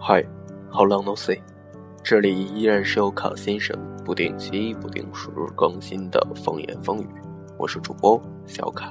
[0.00, 0.24] 嗨
[0.70, 1.40] ，How long no see？
[2.02, 3.76] 这里依然是由卡先生
[4.06, 7.06] 不定期、不定时更新的风言风语，
[7.58, 8.90] 我是主播小卡。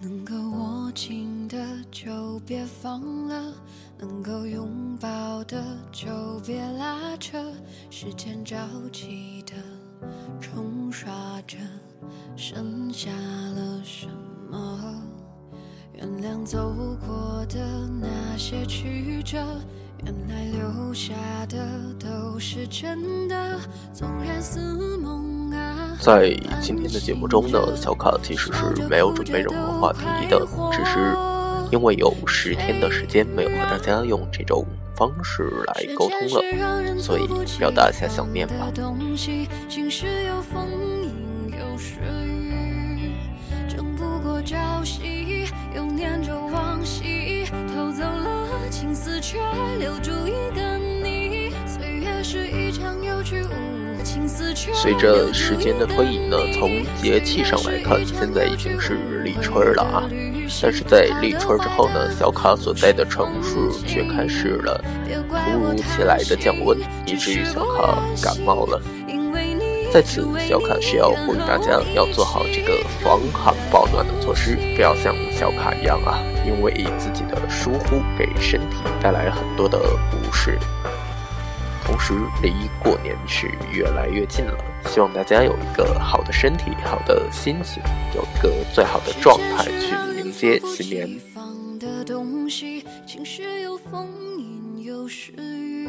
[0.00, 1.56] 能够握紧的
[1.92, 3.52] 就别放了，
[3.96, 5.62] 能够拥抱的
[5.92, 6.08] 就
[6.44, 7.38] 别拉扯，
[7.88, 8.56] 时间着
[8.90, 9.52] 急的
[10.40, 11.12] 冲刷
[11.46, 11.58] 着，
[12.34, 13.10] 剩下
[13.86, 14.08] 什
[14.50, 15.00] 么？
[15.94, 16.74] 原谅走
[17.06, 19.38] 过的那些曲折，
[20.04, 21.14] 原来留下
[21.48, 21.56] 的
[21.96, 23.60] 都是真的。
[23.94, 25.96] 纵然似梦啊。
[26.00, 31.16] 在今天的节目中呢，小卡其实是没有准备任何话题的，只是
[31.70, 38.68] 因为有十天的时间没有和大家用这种方式来沟通了，所以表达一下想念吧。
[45.76, 49.36] 又念着往昔，偷走了青丝，却
[49.78, 51.52] 留住一个你。
[51.66, 53.48] 岁月是一场有去无
[54.72, 60.08] 随着时间的推移呢，从节气上来看，现在已经是立春了啊。
[60.62, 64.82] 但是在立春之后呢，小卡所在的城市却开始了
[65.28, 68.80] 突如其来的降温，以至于小卡感冒了。
[69.92, 79.78] 在此，小卡需要呼吁大家要做好这个防寒保暖的措施，不要像小卡一样啊，因为自己的疏忽给身体带来很多的
[80.10, 80.58] 不适。
[81.84, 87.82] 同时，离过年是越来越近了，希望大家有一个好的身体、好的心情，
[88.14, 91.08] 有一个最好的状态去迎接新年。
[94.82, 95.88] 有时雨，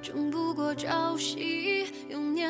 [0.00, 1.84] 争不过朝夕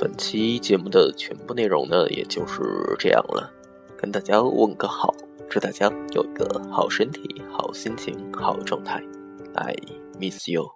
[0.00, 2.60] 本期节目的全部内容呢，也就是
[2.98, 3.52] 这样了。
[3.96, 5.14] 跟大家问个好，
[5.48, 9.02] 祝大家有一个好身体、好心情、好状态。
[9.54, 9.76] I
[10.18, 10.70] miss you。